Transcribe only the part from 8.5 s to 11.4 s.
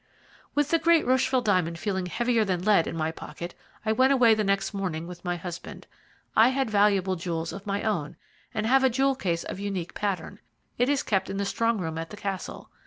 and have a jewel case of unique pattern. It is kept in